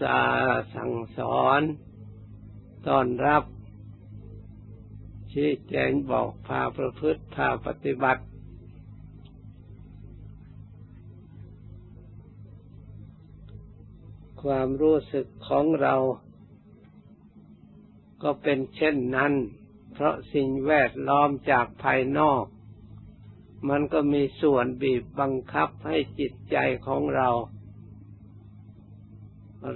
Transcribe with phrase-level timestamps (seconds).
[0.00, 0.20] สา
[0.74, 1.60] สั่งสอน
[2.86, 3.44] ต้อนรับ
[5.32, 8.22] ชี้แจงบอกพาประพฤติพาปฏิบัติ
[14.42, 15.94] ความรู้สึกของเรา
[18.22, 19.32] ก็เป็นเช่นนั้น
[19.92, 22.44] เพราะสิ่งแวดล้อมจากภายนอก
[23.68, 26.56] มันก็มีส่วนบีบบังคับให้จิตใจ
[26.86, 27.28] ของเรา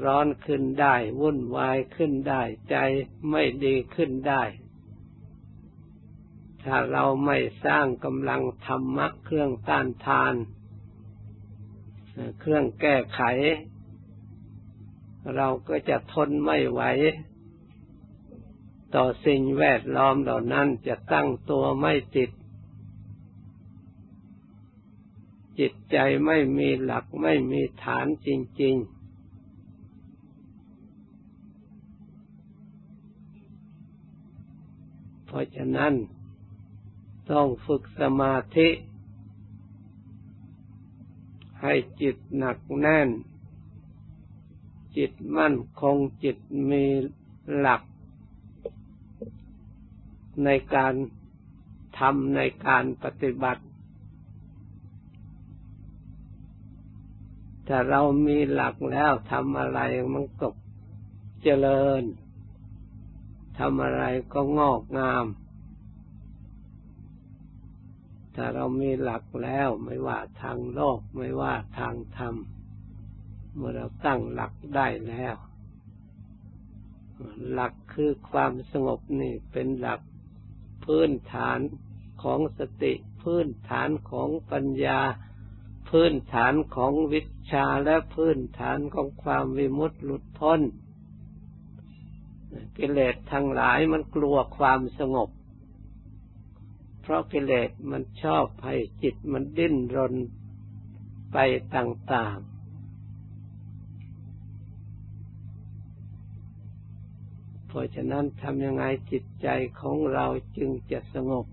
[0.04, 2.76] ร้อนขึ้นได้ วุ่นวายขึ้นได้ ใจ
[3.30, 4.42] ไม่ดีขึ้นได้
[6.64, 10.34] ถ้าเราไม่สร้างกำลังธรรมะเครื่องต้านทาน
[12.40, 13.20] เครื่องแก้ไข
[15.36, 16.82] เราก็จะทนไม่ไหว
[18.94, 22.30] ต่อสิ่งแวดล้อมเหล่านั้นจะตั้งตัวไม่ติด
[25.58, 28.28] จิตใจไม่มีหลักไม่มีฐานจ
[28.62, 28.95] ริง ๆ
[35.36, 35.94] ราะฉะนั้น
[37.30, 38.68] ต้องฝึกสมาธิ
[41.62, 43.08] ให้จิตหนักแน่น
[44.96, 46.36] จิตมั่นคงจิต
[46.70, 46.84] มี
[47.56, 47.82] หลัก
[50.44, 50.94] ในการ
[51.98, 53.64] ทำในการปฏิบัติ
[57.68, 59.80] ถ้าเรามีหลักแล้วทำอะไร
[60.14, 60.48] มันก็
[61.42, 62.02] เจริญ
[63.58, 65.26] ทำอะไรก็งอกงาม
[68.34, 72.34] ถ้าเรามีหลักแล้วไม่ว่าทางโลกไม่ว่าทางธรรม
[73.54, 75.36] เมื่อเราตั้งหลักได้แล้ว
[77.52, 80.00] หลักคือความสงบนี่เป็นหลัก
[80.84, 81.58] พื้นฐาน
[82.22, 82.92] ของสติ
[83.22, 85.00] พื้นฐานของปัญญา
[85.88, 87.20] พื้นฐานของวิ
[87.52, 90.60] ชาและพื้นฐานของความวิมุตติหลุดพ้น
[92.78, 95.30] กิเลสทั้งหลายมันกลัวความสงบ
[97.02, 100.14] เพราะกิเลสมันชอบให้จิตมันดิ้นรน
[101.32, 101.36] ไป
[101.74, 102.56] ต่างๆ
[107.66, 109.48] เพราะฉะนั้นทำยังไงจิตใจ
[109.80, 110.26] ของเรา
[110.56, 111.46] จึงจะสงบ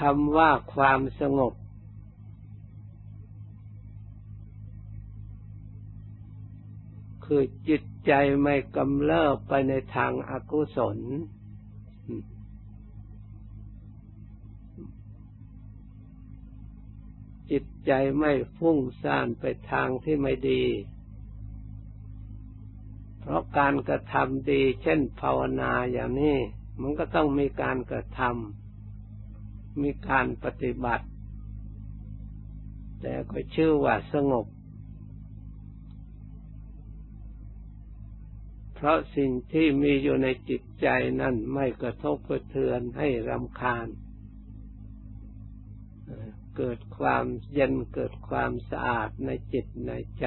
[0.00, 1.52] คำว่าความสงบ
[7.32, 8.12] คือจิตใจ
[8.42, 10.98] ไม่กำเริบไปในทางอากุศล
[17.50, 20.64] จิตใจไม่ฟุ้งซ่านไปทางที่ไม่ดี
[23.20, 26.38] เพราะการกระทำดี เช่นภาวนาอย่างนี้
[26.80, 31.06] มันก็ต้องมีการกระทำมีการปฏิบัติ
[33.00, 34.46] แต่ก็ชื่อว่าสงบ
[38.80, 40.88] เพราะสิ่งที่มีอยู่ในจิตใจ
[41.20, 43.88] นั้นไม่กระทบกระเทือนให้รำคาญ
[46.56, 50.26] เกิดความเย็นเกิดความสะอาดในจิตในใจ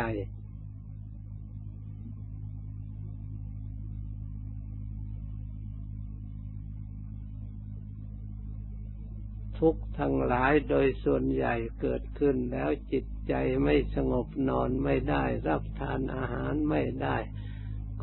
[9.59, 13.33] ทุกทั้งหลายโดยส่วนใหญ่เกิดขึ้นแล้วจิตใจ
[13.63, 17.17] ไม่สงบนอนไม่ได้รับทานอาหารไม่ได้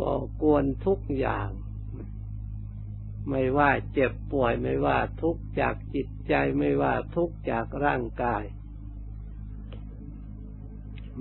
[0.01, 1.49] ก็กวนทุกอย่าง
[3.29, 8.45] ไม่ว่าเจ็บป่วยไม่ว่าทุกจากจิตใจไม่ว่าทุกจากร่างกาย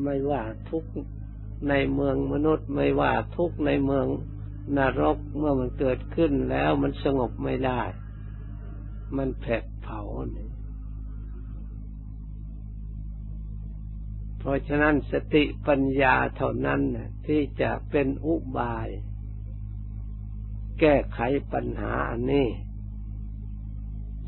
[0.03, 0.83] ไม่ว่าทุก
[1.69, 4.07] ในเมืองมนุษย์ ไม่ว่าทุกในเมือง
[4.77, 7.81] นรกเมื่อมันเกิดขึ้นแล้วมันสงบไม่ได้
[9.17, 10.01] มันแผดเผา
[10.31, 10.46] เนี่ย
[14.47, 16.81] ราะฉะนั้นสติปัญญาเท่านั้น
[17.27, 18.87] ที่จะเป็นอุบาย
[20.79, 21.19] แก้ไข
[21.53, 22.47] ปัญหาอันนี้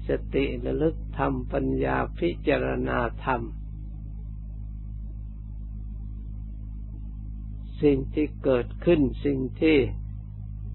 [0.08, 3.42] สติระลึกธรรมปัญญาพิจารณาธรรม
[7.82, 9.78] สิ่งที่เกิดขึ้นสิ่งที่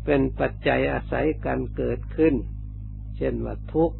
[0.04, 2.34] เป็นปัจจัยอาศัยการเกิดขึ้น
[3.16, 3.96] เช่นว่าทุกข์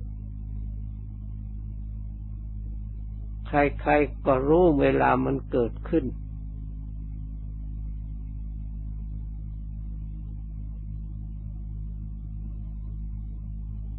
[3.57, 6.05] ใครๆก็รู้เวลามันเกิดขึ้น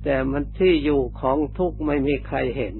[0.03, 2.75] แต่มันที่อยู่ของทุกข์ไม่มีใครเห็น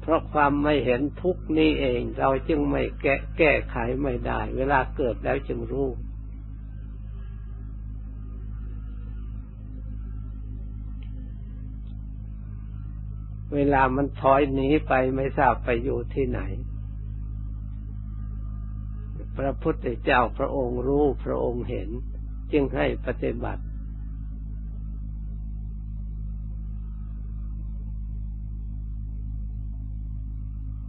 [0.00, 5.88] เพราะความไม่เห็นทุกข์นี้เอง เราจึงไม่แก้แก้ไขไม่ได้ เวลาเกิดแล้วจึงรู้
[13.54, 16.40] เวลามันถอยหนีไปไม่ทราบไปอยู่ที่ไหน
[19.36, 21.88] พระพุทธเจ้าพระองค์รู้พระองค์เห็น
[22.52, 23.62] จึงให้ปฏิบัติ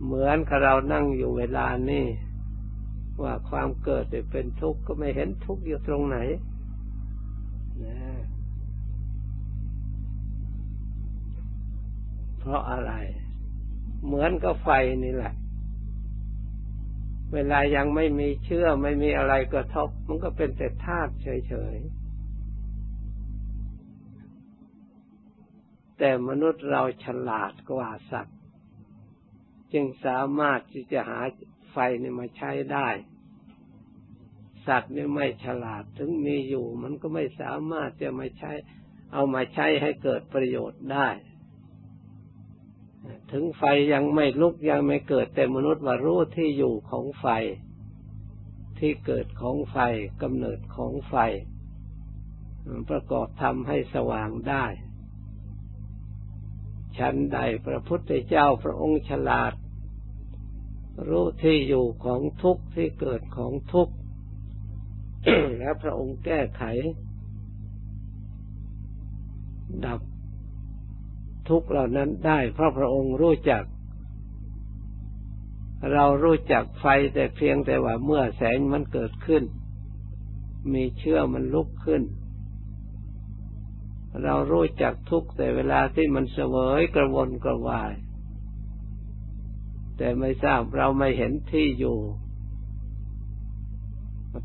[0.04, 2.06] เหมือนกับเรานั่งอยู่เวลานี้
[3.22, 6.18] ว่าความเกิดเป็นทุกข์ก็ไม่เห็นทุกข์อยู่ตรงไหน
[12.42, 12.94] เพราะอะไร
[14.06, 14.70] เหมือนกับไฟ
[15.04, 15.34] นี่แหละ
[17.34, 22.02] เวลายังไม่มีเชื่อไม่มีอะไรกระทบ มันก็เป็นแต่ธาตุเฉยๆ
[25.98, 28.40] แต่มนุษย์เราฉลาดกว่าสัตว์
[29.74, 31.20] จึงสามารถที่จะหา
[31.72, 32.90] ไฟนี่มาใช้ได้
[34.68, 38.52] สัตว์นี่ไม่ฉลาดถึงมีอยู่ มันก็ไม่สามารถจะมาใช้
[39.14, 41.10] เอามาใช้ให้เกิดประโยชน์ได้
[43.32, 43.64] ถึงไฟ
[43.94, 47.26] ยังไม่ลุกยังไม่เกิดแต่มนุษย์ว่ารู้ที่อยู่ของไฟ
[48.80, 49.78] ที่เกิดของไฟ
[50.22, 51.16] กำเนิดของไฟ
[52.90, 54.66] ประกอบทำให้สว่างได้
[56.98, 59.54] ชั้นใดพระพุทธเจ้าพระองค์ฉลาด
[61.10, 63.94] รู้ที่อยู่ของทุกข์ที่เกิดของทุกข์
[65.58, 66.64] และพระองค์แก้ไข
[69.86, 70.02] ดับ
[71.50, 73.64] ทุกเหล่านั้นได้ เพราะพระองค์รู้จัก
[75.94, 79.44] เรารู้จักไฟแต่เพียงแต่ว่าเมื่อแสงมันเกิดขึ้น
[80.74, 82.04] มีเชื่อมันลุกขึ้น
[84.24, 87.94] เรารู้จักทุกแต่เวลาที่มันเสวยกระวนกระวาย
[89.98, 91.98] แต่ไม่ทราบเราไม่เห็นที่อยู่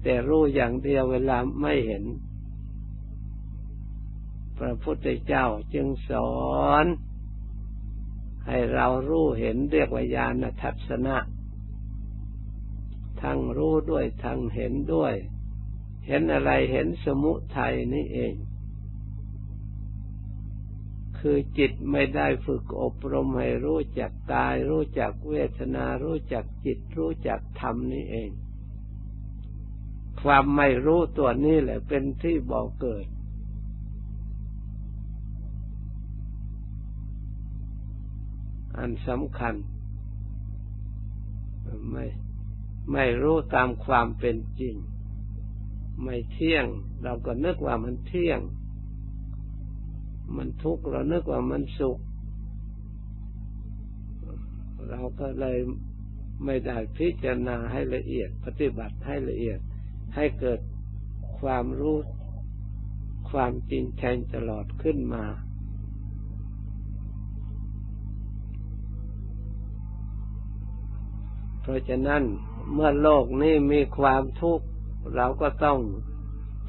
[0.03, 2.05] แต่รู้อย่างเดียวเวลาไม่เห็น
[4.59, 6.35] พระพุทธเจ้าจึงสอ
[6.85, 6.87] น
[8.47, 11.17] ให้เรารู้เห็นเรียกวิญญาณทัศนะ
[13.23, 15.15] ทั้งรู้ด้วยทั้งเห็นด้วย
[16.07, 18.35] เห็นอะไรเห็นสมุทัยนี่เอง
[21.19, 28.31] คือจิตไม่ได้ฝึกอบรมให้รู้จักกาย รู้จักเวทนา รู้จักจิต รู้จักธรรมนี่เอง
[30.23, 33.07] ความไม่รู้ตัวนี้แหละเป็นที่บ่อเกิด
[38.79, 39.55] อันสำคัญ
[41.91, 42.05] ไม่
[42.93, 44.75] ไม่รู้ตามความเป็นจริง
[46.03, 46.67] ไม่เที่ยง
[47.03, 48.41] เราก็นึกว่ามันเที่ยง
[50.37, 51.99] มันทุกข์เรานึกว่ามันสุข
[54.91, 55.59] เราก็เลย
[56.45, 59.59] ไม่ได้พิจารณาให้ละเอียด ปฏิบัติให้ละเอียด
[60.15, 60.61] ให้เกิด
[61.41, 61.97] ความรู้
[63.31, 65.25] ความจริงแทงตลอดขึ้นมา
[71.67, 72.23] เพราะฉะนั้น
[72.73, 74.67] เมื่อโลกนี้มีความทุกข์
[75.15, 75.79] เราก็ต้อง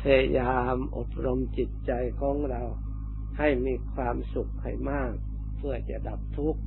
[0.02, 2.62] พยายามอบรมจิตใจของเรา
[3.38, 5.12] ให้มีความสุขให้มาก
[5.58, 6.62] เพื่อจะดับทุกข์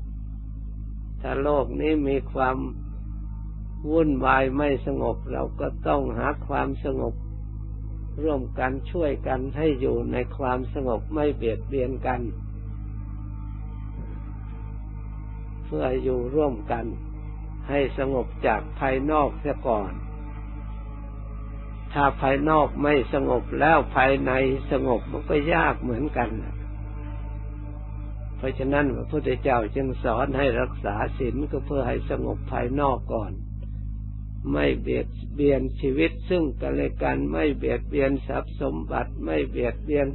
[1.21, 2.57] ถ้าโลกนี้มีความ
[3.91, 7.15] วุ่นวายไม่สงบ เราก็ต้องหาความสงบ
[8.23, 12.21] ร่วมกันช่วยกันให้อยู่ในความสงบไม่เบียดเบียนกัน
[15.65, 16.87] เพื่ออยู่ร่วมกัน
[17.69, 19.93] ให้สงบจากภายนอกเสียก่อน
[21.93, 24.33] ถ้าภายนอกไม่สงบแล้วภายใน
[24.71, 26.31] สงบมันก็ยากเหมือนกัน
[28.37, 33.33] เพราะฉะนั้นพระพุทธเจ้าจึงสอนให้รักษาศีลก็เพื่อให้สงบภายนอกก่อน
[34.53, 40.07] ไม่เบียดเบียนชีวิตซึ่งกันและกัน ไม่เบียดเบียนทรัพย์สมบัติ ไม่เบียดเบียน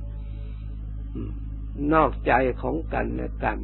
[1.94, 3.60] นอกใจของกันและกัน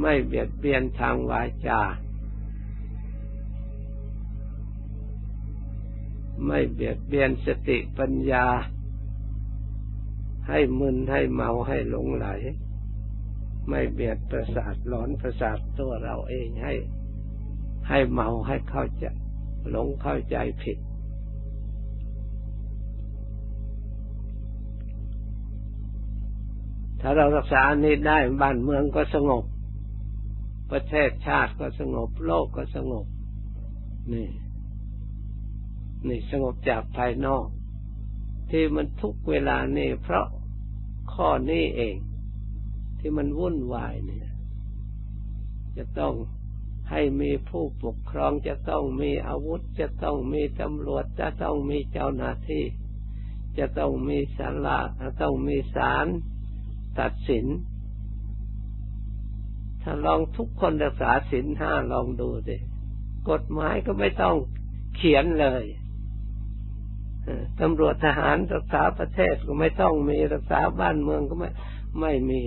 [0.00, 1.80] ไม่เบียดเบียนทางวาจา
[6.46, 8.46] ไม่เบียดเบียนสติปัญญา
[10.48, 12.26] ให้มึนให้เมาให้หลงไหล
[13.68, 16.74] ไม่เบียดประสาทหลอนประสาทตัวเราเองให้
[17.88, 19.04] ให้เมาให้เข้าใจ
[19.70, 20.78] หลงเข้าใจผิด
[27.00, 29.44] ถ้าเรารักษาอันนี้ได้บ้านเมืองก็สงบ
[30.72, 33.06] ประเทศชาติก็สงบ โลกก็สงบ
[34.12, 34.28] นี่
[36.08, 37.46] นี่สงบจากภายนอก
[38.50, 40.26] ที่มันทุกเวลานี่เพราะ
[41.12, 41.96] ข้อนี้เอง
[42.98, 44.28] ที่มันวุ่นวายเนี่ย
[45.76, 46.14] จะต้อง
[46.90, 52.64] ให้มีผู้ปกครองจะต้องมีอาวุธ จะต้องมีตำรวจจะต้องมีเจ้าหน้าที่
[53.58, 56.06] จะต้องมีศาลาจะต้องมีศาล
[57.00, 57.46] ตัดสิน
[59.82, 62.56] ถ้าลองทุกคนรักษาศีลห้าลองดูสิ
[63.30, 64.36] กฎหมายก็ไม่ต้อง
[64.96, 65.64] เขียนเลย
[67.60, 71.50] ตำรวจทหารรักษาประเทศก็ไม่ต้องมีรักษาบ้านเมืองก็ไม่
[72.00, 72.42] ไม่มี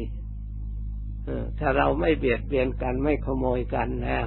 [1.59, 4.25] ถ้าเราไม่เบียดเบียนกันไม่ขโมยกันแล้ว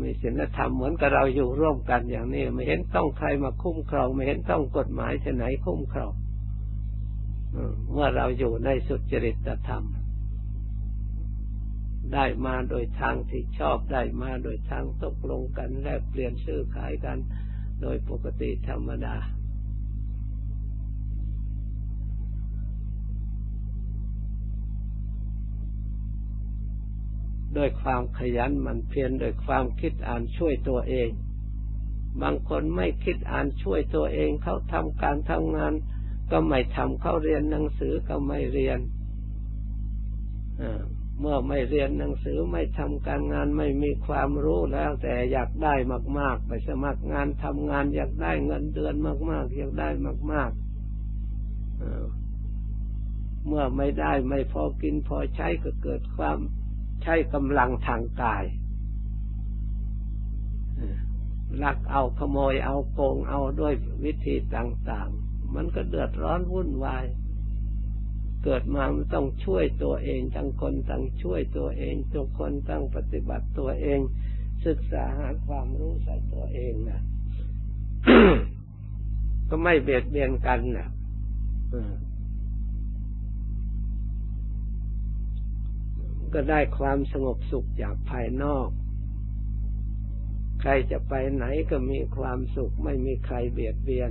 [0.00, 6.12] มีศีลธรรมเหมือนกับเราอยู่ร่วมกันอย่างนี้ ไม่เห็นต้องใครมาคุ้มครอง ไม่เห็นต้องกฎหมายที่ไหนคุ้มครอง
[7.92, 9.84] เมื่อเราอยู่ในสุจริตธรรม
[12.14, 17.18] ได้มาโดยทางที่ชอบได้มาโดยทางตกลงกันแลกเปลี่ยนซื้อขายกัน
[17.82, 19.16] โดยปกติธรรมดา
[27.56, 31.08] ด้วยความขยันมันเพียรด้วยความคิดอ่านช่วยตัวเอง
[32.22, 35.72] บางคนไม่คิดอ่านช่วยตัวเองเขาทำการทำงาน
[36.30, 38.80] ก็ไม่ทำเขาเรียนหนังสือก็ไม่เรียน
[41.20, 45.74] เมื่อไม่เรียนหนังสือไม่ทำการงานไม่มีความรู้แล้วแต่อยากได้
[46.18, 48.94] มาก ๆ ไปสมัครงานทำงาน อยากได้เงินเดือน
[49.30, 49.88] มาก ๆ อยากได้
[50.32, 50.66] มากๆ
[53.46, 56.38] เมื่อไม่ได้ไม่พอกินพอใช้ก็เกิดความ
[57.02, 58.44] ใช้กำลังทางกาย
[61.62, 67.04] ลักเอาขโมยเอาโกงเอาด้วยวิธีต่าง ๆ มันก็เดือดร้อนวุ่นวาย
[68.48, 74.00] เกิดมามันต้องช่วยตัวเองทั้งคนตั้งช่วยตัวเองทุกคนตั้งปฏิบัติตัวเอง
[74.66, 77.00] ศึกษาหาความรู้ใส่ตัวเองนะ
[79.48, 80.88] ก็ไม่เบียดเบียนกันนะ
[86.34, 88.68] ก็ได้ความสงบสุขจากภายนอก
[90.60, 94.10] ใครจะไปไหนก็มีความสุข ไม่มีใครเบียดเบียน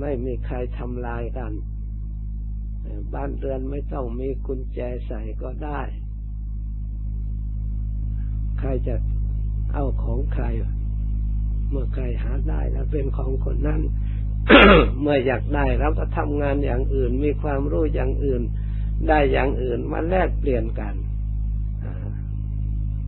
[0.00, 1.52] ไม่มีใครทำลายกัน
[3.14, 5.80] บ้านเรือนไม่ต้องมีกุญแจใส่ก็ได้
[8.58, 8.94] ใครจะ
[9.72, 10.44] เอาของใคร
[11.70, 13.80] เมื่อใครหาได้แล้วเป็นของคนนั้น
[15.00, 18.42] เมื่ออยากได้เราก็ทำงานอย่างอื่น มีความรู้อย่างอื่น
[19.08, 20.94] ได้อย่างอื่นมาแลกเปลี่ยนกัน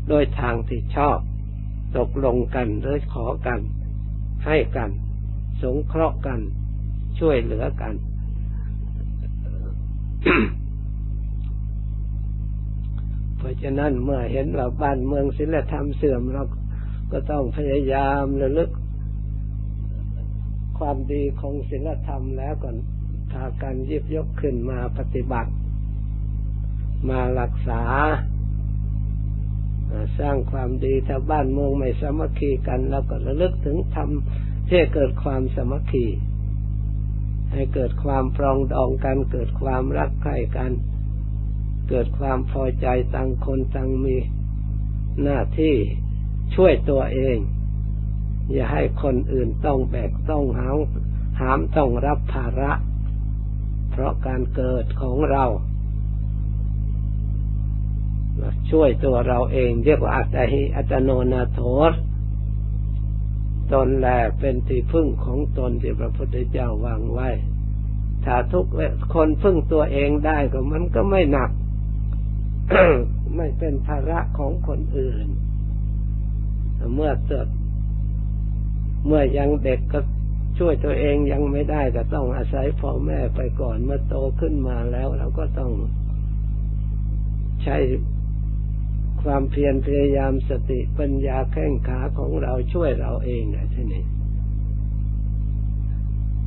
[0.09, 1.19] โดยทางที่ชอบ
[1.99, 3.61] ตกลงกันหรือขอกัน
[4.47, 4.91] ให้กัน
[5.63, 6.41] สงเคราะห์กัน
[7.19, 7.95] ช่วยเหลือกัน
[13.37, 16.43] เพราะฉะนั้นเมื่อเห็นว่าบ้านเมืองศิลธรรมเสื่อมเรา
[17.13, 18.71] ก็ต้องพยายามระลึก
[20.79, 22.77] ความดีของศิลธรรมแล้วก่อน
[23.33, 25.51] พากันยิบยกขึ้นมาปฏิบัติ
[27.09, 27.83] มารักษา
[30.19, 36.07] สร้างความดีถ้าบ้านเมืองไม่สามัคคีกัน แล้วก็ระลึกถึงทำที่อเกิดความสามัคคี
[37.55, 40.73] ให้เกิดความปรองดองกัน เกิดความรักใคร่กัน
[41.89, 44.17] เกิดความพอใจต่างคนต่างมี
[45.23, 45.75] หน้าที่
[46.55, 47.37] ช่วยตัวเอง
[48.53, 50.79] อย่าให้คนอื่นต้องแบกต้องหาม
[51.41, 52.73] หามต้องรับภาระ
[53.91, 55.45] เพราะการเกิดของเรา
[58.71, 61.61] ช่วยตัวเราเอง เรียกว่าอัตหิอัตโนนาโถ
[63.75, 67.29] ตนแหละเป็นที่พึ่งของตนที่พระพุทธเจ้าวางไว้
[68.25, 68.67] ถ้าทุก
[69.15, 71.51] คนพึ่งตัวเองได้ก็มันก็ไม่หนัก
[73.37, 75.27] ไม่เป็นภาระของคนอื่น
[76.95, 77.49] เมื่อเกิด
[79.07, 80.01] เมื่อยังเด็กก็
[80.59, 85.73] ช่วยตัวเองยังไม่ได้ก็ต้องอาศัยพ่อแม่ไปก่อนเมื่อโตขึ้นมาแล้วเราก็ต้อง
[87.65, 87.77] ใช้
[89.25, 94.05] ความเพียรพยายามสติปัญญาแข้งขาของเราช่วยเราเองนะที่นี่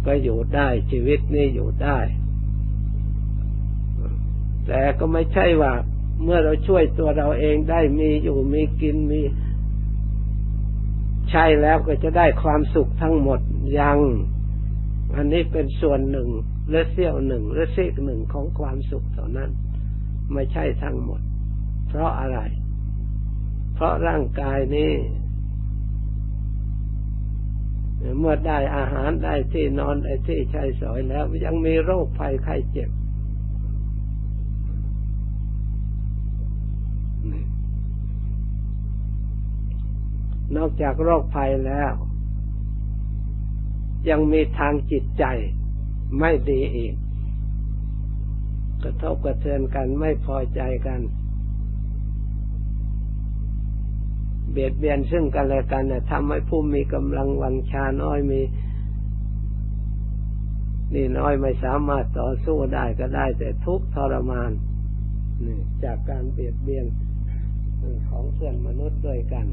[0.05, 1.99] ก็อยู่ได้ชีวิตนี้อยู่ได้
[4.67, 5.73] แต่ก็ไม่ใช่ว่า
[6.23, 9.21] เมื่อเราช่วยตัวเราเองได้มีอยู่มีกินมี
[11.31, 13.39] ใช่แล้วก็จะได้ความสุขทั้งหมด
[13.79, 13.99] ยัง
[15.15, 16.29] อันนี้เป็นส่วนหนึ่ง
[16.67, 19.49] หรือเสี้ยวหนึ่งหรือเสี้ยหนึ่งของความสุขเท่านั้น
[20.33, 21.21] ไม่ใช่ทั้งหมด
[21.87, 22.39] เพราะอะไร
[23.77, 24.93] เพราะร่างกายนี้
[28.19, 32.89] เมื่อได้อาหารได้ที่นอนได้ที่ใช้สอยแล้ว ยังมีโรคภัยไข้เจ็บ
[40.55, 41.93] นอกจากโรคภัยแล้ว
[44.09, 45.23] ยังมีทางจิตใจ
[46.19, 46.93] ไม่ดีอีก
[48.83, 50.99] กระทบกระเทือนกันไม่พอใจกัน
[54.57, 58.41] บียดเบียนซึ่งกันและกันทำให้ผู้มีกำลังวังชาน้อยมี
[60.93, 64.51] นี่น้อยไม่สามารถต่อสู้ได้ก็ได้ แต่ทุกข์ทรมาน
[65.45, 66.85] นี่จากการเบียดเบียน
[68.09, 69.45] ของเพื่อนมนุษย์ด้วยกัน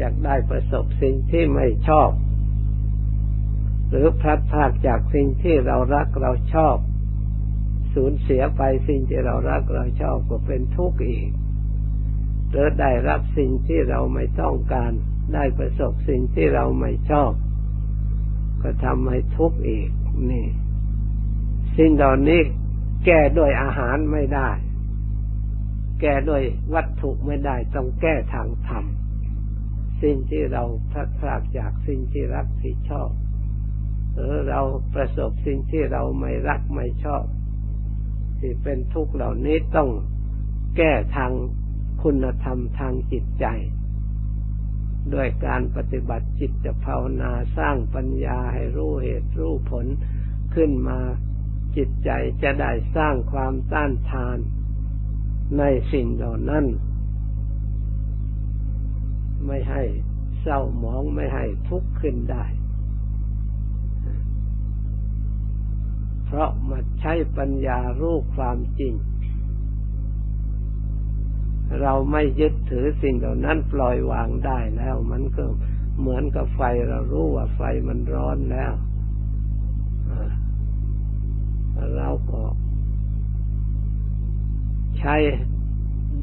[0.00, 2.10] จากได้ประสบสิ่งที่ไม่ชอบ
[3.90, 6.76] หรือพลัดพรากจากสิ่งที่เรารักเราชอบ
[7.94, 11.30] สูญเสียไปสิ่งที่เรารักเราชอบก็เป็นทุกข์อีก
[12.54, 14.92] หรือได้รับสิ่งที่เราไม่ต้องการ
[15.34, 17.32] ได้ประสบสิ่งที่เราไม่ชอบ
[18.62, 19.88] ก็ทำให้ทุกข์อีก
[20.30, 20.46] นี่
[21.76, 22.40] สิ่งเหล่านี้
[23.06, 24.50] แก้ด้วยอาหารไม่ได้
[26.00, 26.42] แก้ด้วย
[26.74, 28.84] วัตถุไม่ได้ ต้องแก้ทางธรรม
[30.02, 33.10] สิ่งที่เราพลัดพรากจากสิ่งที่รักที่ชอบ
[34.14, 34.60] หรือเรา
[34.94, 37.24] ประสบสิ่งที่เราไม่รักไม่ชอบ
[38.38, 39.90] ที่เป็นทุกข์เหล่านี้ต้อง
[40.76, 41.32] แก้ทาง
[42.04, 43.46] คุณธรรมทางจิตใจ
[45.14, 49.86] ด้วยการปฏิบัติจิตภาวนาสร้างปัญญาให้รู้เหตุรู้ผล
[50.54, 51.00] ขึ้นมา
[51.76, 52.10] จิตใจ
[52.42, 54.38] จะได้สร้างความต้านทาน
[55.58, 56.64] ในสิ่งเหล่านั้น
[59.46, 59.82] ไม่ให้
[60.42, 62.44] เศร้าหมองไม่ให้ทุกข์ขึ้นได้
[66.24, 68.94] เพราะมาใช้ปัญญารู้ความจริง
[71.82, 75.44] เราไม่ยึดถือสิ่งเหล่านั้นปล่อยวางได้แล้ว มันก็
[76.00, 78.72] เหมือนกับไฟเรารู้ว่าไฟมันร้อนแล้ว
[81.96, 82.42] เราก็
[84.98, 85.16] ใช้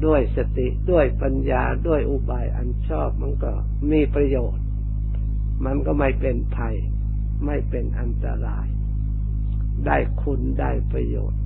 [0.04, 3.52] ด้วยสติด้วยปัญญาด้วยอุบายอันชอบมันก็
[3.90, 4.64] มีประโยชน์
[5.64, 6.76] มันก็ไม่เป็นภัย
[7.46, 8.66] ไม่เป็นอันตราย
[9.86, 11.41] ได้คุณได้ประโยชน์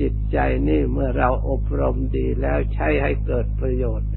[0.00, 0.38] จิตใจ
[0.68, 4.08] นี่เมื่อเราอบรมดีแล้วใช้ให้เกิดประโยชน์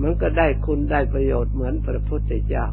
[0.00, 2.66] มันก็ได้คุณได้ประโยชน์เหมือนพระพุทธเจ้า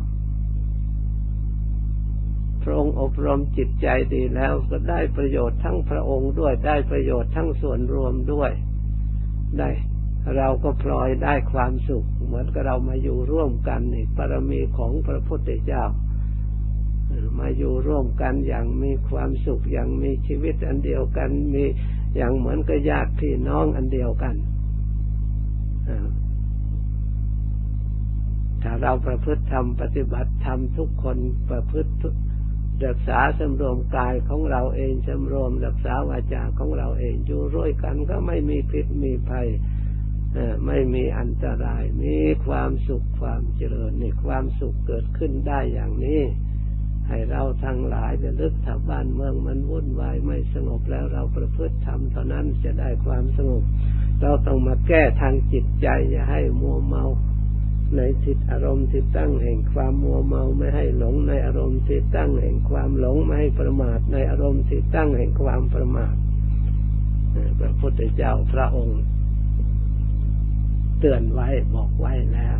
[2.64, 8.52] พระองค์อบรมจิตใจดีแล้วก็ได้ประโยชน์ทั้งพระองค์ด้วยได้ประโยชน์ทั้งส่วนรวมด้วย
[9.60, 9.70] ได้
[10.38, 15.84] เราก็พลอยได้ความสุข เหมือนกับเรามาอยู่ร่วมกันนี่ปรมีของพระพุทธเจ้า
[17.40, 21.66] มาอยู่ร่วมกันอย่างมีความสุขอย่างมีชีวิตอันเดียวกันมี
[22.16, 24.36] อย่างเหมือนกับญาติพี่น้องอันเดียวกัน
[28.62, 31.18] ถ้าเราประพฤติธรรมปฏิบัติธรรมทุกคน
[31.50, 31.92] ประพฤติ
[32.86, 39.48] รักษาสำรวมกายของเราเองสำรวมรักษาวาจาของเราเองอยู่ร่วยกันก็ไม่มีพิษมีภัย
[40.68, 46.22] ไม่มีอันตราย มีความสุขความเจริญนี่ความสุขเกิดขึ้นได้อย่างนี้
[47.10, 53.64] ให้เราทั้งหลายจะลึกถ้าบ้านเมืองมันวุ่นวายไม่สงบแล้วเราประพฤติธรรมเท่านั้นจะได้ความสงบ
[54.22, 57.06] เราต้องมาแก้ทางจิตใจอย่าให้มัวเมา
[57.96, 66.16] ในทิศอารมณ์ที่ตั้งแห่งความมัวเมาไม่ให้หลงในอารมณ์ที่ตั้งแห่งความหลงไม่ให้ประมาทในอารมณ์ที่ตั้งแห่งความประมาท
[67.60, 69.02] พระพุทธเจ้าพระองค์
[71.00, 72.58] เตือนไว้บอกไว้แล้ว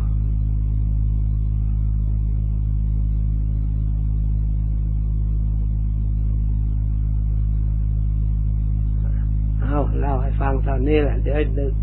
[9.76, 11.74] เอาเล่าให้ฟังตอนนี้แหละเดี๋ยวดึก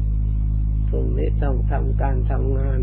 [0.90, 2.80] พรุ่งนี้ต้องทำการทำงาน